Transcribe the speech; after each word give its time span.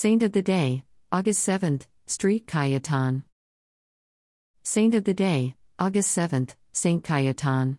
Saint 0.00 0.22
of 0.22 0.30
the 0.30 0.42
Day, 0.42 0.84
August 1.10 1.44
7th, 1.44 1.88
Street 2.06 2.46
Cayetan. 2.46 3.24
Saint 4.62 4.94
of 4.94 5.02
the 5.02 5.12
Day, 5.12 5.56
August 5.76 6.16
7th, 6.16 6.54
Saint 6.72 7.02
Cayetan. 7.02 7.78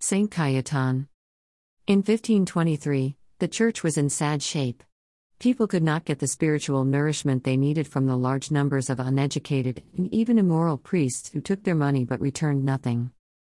Saint 0.00 0.32
Cayetan. 0.32 1.06
In 1.86 1.98
1523, 1.98 3.14
the 3.38 3.46
church 3.46 3.84
was 3.84 3.96
in 3.96 4.10
sad 4.10 4.42
shape. 4.42 4.82
People 5.38 5.68
could 5.68 5.84
not 5.84 6.04
get 6.04 6.18
the 6.18 6.26
spiritual 6.26 6.84
nourishment 6.84 7.44
they 7.44 7.56
needed 7.56 7.86
from 7.86 8.06
the 8.06 8.16
large 8.16 8.50
numbers 8.50 8.90
of 8.90 8.98
uneducated 8.98 9.84
and 9.96 10.12
even 10.12 10.38
immoral 10.38 10.76
priests 10.76 11.30
who 11.32 11.40
took 11.40 11.62
their 11.62 11.76
money 11.76 12.04
but 12.04 12.20
returned 12.20 12.64
nothing. 12.64 13.12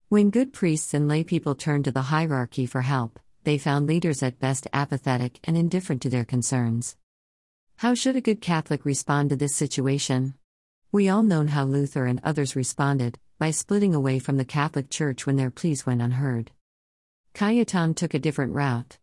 When 0.08 0.30
good 0.30 0.54
priests 0.54 0.94
and 0.94 1.08
lay 1.08 1.24
people 1.24 1.56
turned 1.56 1.86
to 1.86 1.92
the 1.92 2.14
hierarchy 2.14 2.68
for 2.68 2.82
help, 2.82 3.20
they 3.44 3.58
found 3.58 3.88
leaders 3.88 4.22
at 4.22 4.38
best 4.38 4.68
apathetic 4.72 5.40
and 5.46 5.58
indifferent 5.58 6.04
to 6.04 6.12
their 6.12 6.26
concerns. 6.26 6.96
How 7.82 7.96
should 7.96 8.16
a 8.16 8.22
good 8.22 8.42
Catholic 8.42 8.86
respond 8.86 9.32
to 9.32 9.36
this 9.36 9.56
situation? 9.56 10.36
We 10.92 11.10
all 11.10 11.24
know 11.24 11.48
how 11.48 11.66
Luther 11.66 12.06
and 12.06 12.22
others 12.24 12.56
responded, 12.56 13.18
by 13.40 13.50
splitting 13.50 13.96
away 13.96 14.20
from 14.20 14.38
the 14.38 14.46
Catholic 14.46 14.92
Church 14.92 15.26
when 15.26 15.36
their 15.36 15.50
pleas 15.50 15.84
went 15.84 16.00
unheard. 16.00 16.52
Cayetan 17.34 17.96
took 17.96 18.14
a 18.14 18.20
different 18.20 18.54
route. 18.54 19.00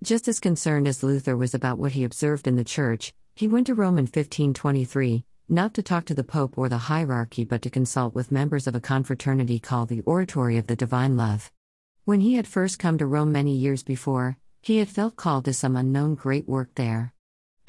Just 0.00 0.28
as 0.28 0.38
concerned 0.38 0.86
as 0.86 1.02
Luther 1.02 1.36
was 1.36 1.54
about 1.54 1.80
what 1.80 1.90
he 1.90 2.04
observed 2.04 2.46
in 2.46 2.54
the 2.54 2.62
Church, 2.62 3.12
he 3.34 3.48
went 3.48 3.66
to 3.66 3.74
Rome 3.74 3.98
in 3.98 4.04
1523, 4.04 5.24
not 5.48 5.74
to 5.74 5.82
talk 5.82 6.04
to 6.04 6.14
the 6.14 6.22
Pope 6.22 6.56
or 6.56 6.68
the 6.68 6.86
hierarchy 6.86 7.44
but 7.44 7.62
to 7.62 7.68
consult 7.68 8.14
with 8.14 8.30
members 8.30 8.68
of 8.68 8.76
a 8.76 8.80
confraternity 8.80 9.58
called 9.58 9.88
the 9.88 10.02
Oratory 10.02 10.56
of 10.56 10.68
the 10.68 10.76
Divine 10.76 11.16
Love. 11.16 11.50
When 12.04 12.20
he 12.20 12.34
had 12.34 12.46
first 12.46 12.78
come 12.78 12.96
to 12.98 13.06
Rome 13.06 13.32
many 13.32 13.56
years 13.56 13.82
before, 13.82 14.36
he 14.62 14.76
had 14.76 14.88
felt 14.88 15.16
called 15.16 15.46
to 15.46 15.52
some 15.52 15.74
unknown 15.74 16.14
great 16.14 16.48
work 16.48 16.76
there. 16.76 17.12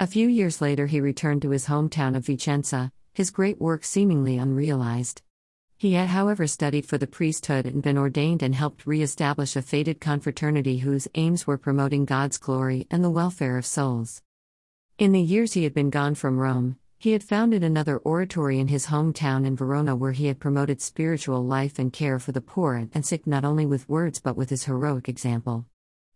A 0.02 0.06
few 0.08 0.26
years 0.26 0.60
later, 0.60 0.86
he 0.86 1.00
returned 1.00 1.42
to 1.42 1.50
his 1.50 1.66
hometown 1.66 2.16
of 2.16 2.26
Vicenza, 2.26 2.90
his 3.14 3.30
great 3.30 3.60
work 3.60 3.84
seemingly 3.84 4.36
unrealized. 4.36 5.22
He 5.76 5.92
had, 5.92 6.08
however, 6.08 6.48
studied 6.48 6.86
for 6.86 6.98
the 6.98 7.06
priesthood 7.06 7.66
and 7.66 7.84
been 7.84 7.96
ordained 7.96 8.42
and 8.42 8.52
helped 8.52 8.84
re 8.84 9.00
establish 9.00 9.54
a 9.54 9.62
fated 9.62 10.00
confraternity 10.00 10.78
whose 10.78 11.06
aims 11.14 11.46
were 11.46 11.56
promoting 11.56 12.04
God's 12.04 12.36
glory 12.36 12.88
and 12.90 13.04
the 13.04 13.10
welfare 13.10 13.56
of 13.56 13.64
souls. 13.64 14.22
In 14.98 15.12
the 15.12 15.22
years 15.22 15.52
he 15.52 15.62
had 15.62 15.72
been 15.72 15.88
gone 15.88 16.16
from 16.16 16.40
Rome, 16.40 16.78
he 16.98 17.12
had 17.12 17.22
founded 17.22 17.62
another 17.62 17.98
oratory 17.98 18.58
in 18.58 18.66
his 18.66 18.86
hometown 18.86 19.46
in 19.46 19.54
Verona 19.54 19.94
where 19.94 20.10
he 20.10 20.26
had 20.26 20.40
promoted 20.40 20.82
spiritual 20.82 21.46
life 21.46 21.78
and 21.78 21.92
care 21.92 22.18
for 22.18 22.32
the 22.32 22.40
poor 22.40 22.74
and 22.74 23.06
sick 23.06 23.24
not 23.24 23.44
only 23.44 23.66
with 23.66 23.88
words 23.88 24.18
but 24.18 24.36
with 24.36 24.50
his 24.50 24.64
heroic 24.64 25.08
example. 25.08 25.66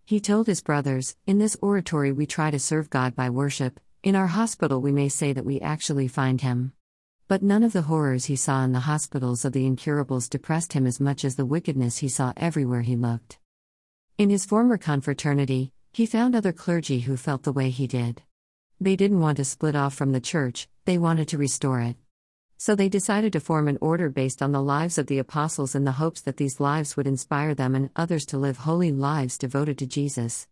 He 0.08 0.20
told 0.20 0.47
his 0.47 0.60
brothers, 0.60 1.16
In 1.27 1.38
this 1.38 1.56
oratory 1.60 2.12
we 2.12 2.27
try 2.27 2.53
to 2.53 2.60
serve 2.60 2.91
God 2.91 3.16
by 3.16 3.28
worship, 3.28 3.80
in 4.06 4.14
our 4.14 4.28
hospital 4.28 4.80
we 4.80 4.92
may 4.92 5.08
say 5.08 5.32
that 5.32 5.44
we 5.44 5.60
actually 5.60 6.06
find 6.06 6.40
Him. 6.40 6.72
But 7.26 7.42
none 7.42 7.64
of 7.64 7.72
the 7.72 7.82
horrors 7.82 8.26
he 8.26 8.36
saw 8.36 8.62
in 8.62 8.70
the 8.70 8.86
hospitals 8.86 9.44
of 9.44 9.52
the 9.52 9.66
incurables 9.66 10.28
depressed 10.28 10.74
him 10.74 10.86
as 10.86 11.00
much 11.00 11.24
as 11.24 11.34
the 11.34 11.44
wickedness 11.44 11.98
he 11.98 12.08
saw 12.08 12.32
everywhere 12.36 12.82
he 12.82 12.94
looked. 12.94 13.40
In 14.16 14.30
his 14.30 14.44
former 14.44 14.78
confraternity, 14.78 15.72
he 15.92 16.06
found 16.06 16.36
other 16.36 16.52
clergy 16.52 17.00
who 17.00 17.16
felt 17.16 17.42
the 17.42 17.52
way 17.52 17.70
he 17.70 17.88
did. 17.88 18.22
They 18.80 18.94
didn't 18.94 19.18
want 19.18 19.38
to 19.38 19.44
split 19.44 19.74
off 19.74 19.94
from 19.94 20.12
the 20.12 20.20
church, 20.20 20.68
they 20.84 20.98
wanted 20.98 21.26
to 21.30 21.38
restore 21.38 21.80
it. 21.80 21.96
So 22.56 22.76
they 22.76 22.88
decided 22.88 23.32
to 23.32 23.41
form 23.41 23.66
an 23.66 23.78
order 23.80 24.08
based 24.08 24.41
on 24.41 24.52
the 24.52 24.62
lives 24.62 24.98
of 24.98 25.08
the 25.08 25.18
apostles 25.18 25.74
in 25.74 25.82
the 25.82 25.98
hopes 25.98 26.20
that 26.20 26.36
these 26.36 26.60
lives 26.60 26.96
would 26.96 27.08
inspire 27.08 27.56
them 27.56 27.74
and 27.74 27.91
others 27.96 28.24
to 28.26 28.38
live 28.38 28.58
holy 28.58 28.92
lives 28.92 29.36
devoted 29.36 29.78
to 29.78 29.86
Jesus. 29.88 30.46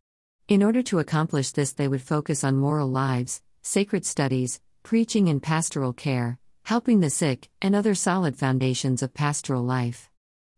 In 0.47 0.63
order 0.63 0.83
to 0.83 0.99
accomplish 0.99 1.53
this, 1.53 1.73
they 1.73 1.89
would 1.89 2.03
focus 2.03 2.45
on 2.45 2.59
moral 2.59 2.89
lives, 2.89 3.41
sacred 3.63 4.05
studies, 4.05 4.61
preaching 4.83 5.31
and 5.31 5.43
pastoral 5.43 5.95
care, 5.95 6.39
helping 6.65 7.01
the 7.01 7.09
sick, 7.09 7.49
and 7.63 7.75
other 7.75 7.95
solid 7.95 8.37
foundations 8.37 9.03
of 9.03 9.15
pastoral 9.15 9.63
life. 9.63 10.11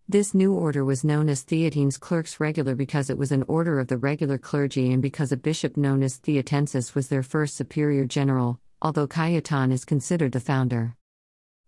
This 0.09 0.35
new 0.35 0.53
order 0.53 0.85
was 0.85 1.05
known 1.05 1.29
as 1.29 1.43
Theatine's 1.43 1.99
Clerks 1.99 2.41
Regular 2.41 2.75
because 2.75 3.11
it 3.11 3.17
was 3.17 3.31
an 3.31 3.45
order 3.47 3.79
of 3.79 3.87
the 3.87 3.97
regular 3.97 4.39
clergy 4.39 4.93
and 4.93 5.01
because 5.01 5.31
a 5.31 5.37
bishop 5.37 5.77
known 5.77 6.03
as 6.03 6.19
Theatensis 6.19 6.97
was 6.97 7.07
their 7.07 7.23
first 7.23 7.55
superior 7.55 8.07
general, 8.07 8.59
although 8.83 9.07
Cayetan 9.07 9.71
is 9.71 9.85
considered 9.85 10.33
the 10.33 10.41
founder. 10.41 10.97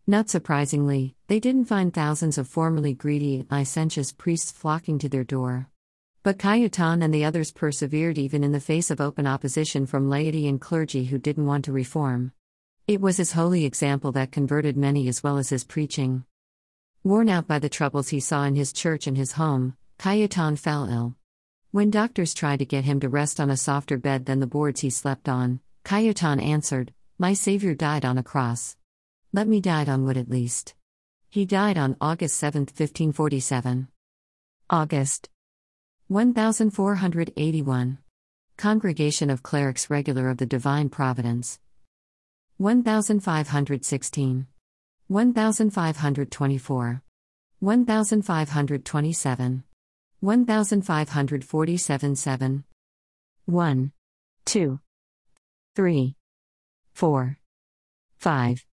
Not 0.08 0.28
surprisingly, 0.28 1.14
they 1.28 1.38
didn't 1.38 1.66
find 1.66 1.94
thousands 1.94 2.36
of 2.36 2.48
formerly 2.48 2.94
greedy 2.94 3.36
and 3.36 3.48
licentious 3.48 4.10
priests 4.10 4.50
flocking 4.50 4.98
to 4.98 5.08
their 5.08 5.22
door. 5.22 5.68
But 6.22 6.38
Cayetan 6.38 7.02
and 7.02 7.14
the 7.14 7.24
others 7.24 7.52
persevered 7.52 8.18
even 8.18 8.42
in 8.42 8.52
the 8.52 8.60
face 8.60 8.90
of 8.90 9.00
open 9.00 9.26
opposition 9.26 9.86
from 9.86 10.10
laity 10.10 10.48
and 10.48 10.60
clergy 10.60 11.04
who 11.04 11.18
didn't 11.18 11.46
want 11.46 11.64
to 11.66 11.72
reform. 11.72 12.32
It 12.88 13.00
was 13.00 13.18
his 13.18 13.32
holy 13.32 13.64
example 13.64 14.12
that 14.12 14.32
converted 14.32 14.76
many 14.76 15.08
as 15.08 15.22
well 15.22 15.38
as 15.38 15.50
his 15.50 15.64
preaching. 15.64 16.24
Worn 17.04 17.28
out 17.28 17.46
by 17.46 17.60
the 17.60 17.68
troubles 17.68 18.08
he 18.08 18.18
saw 18.18 18.44
in 18.44 18.56
his 18.56 18.72
church 18.72 19.06
and 19.06 19.16
his 19.16 19.32
home, 19.32 19.76
Cayetan 19.98 20.58
fell 20.58 20.88
ill. 20.88 21.14
When 21.70 21.90
doctors 21.90 22.34
tried 22.34 22.58
to 22.58 22.64
get 22.64 22.84
him 22.84 22.98
to 23.00 23.08
rest 23.08 23.38
on 23.38 23.50
a 23.50 23.56
softer 23.56 23.98
bed 23.98 24.26
than 24.26 24.40
the 24.40 24.46
boards 24.46 24.80
he 24.80 24.90
slept 24.90 25.28
on, 25.28 25.60
Cayetan 25.84 26.42
answered, 26.42 26.92
My 27.18 27.32
Savior 27.32 27.74
died 27.74 28.04
on 28.04 28.18
a 28.18 28.22
cross. 28.22 28.76
Let 29.32 29.46
me 29.46 29.60
die 29.60 29.84
on 29.84 30.04
wood 30.04 30.16
at 30.16 30.30
least. 30.30 30.74
He 31.28 31.44
died 31.44 31.78
on 31.78 31.96
August 32.00 32.36
7, 32.38 32.62
1547. 32.62 33.88
August 34.70 35.28
1481. 36.08 37.98
Congregation 38.56 39.28
of 39.28 39.42
Clerics 39.42 39.90
Regular 39.90 40.30
of 40.30 40.38
the 40.38 40.46
Divine 40.46 40.88
Providence. 40.88 41.60
1516. 42.56 44.46
1524. 45.08 47.02
1527. 47.60 49.64
1547 50.20 52.16
7. 52.16 52.64
1. 53.44 53.92
2. 54.46 54.80
3. 55.76 56.16
4. 56.94 57.38
5. 58.16 58.67